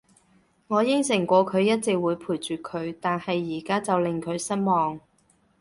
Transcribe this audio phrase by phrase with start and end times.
[0.65, 4.99] 我應承過佢會一直陪住佢，但係而家就令佢失望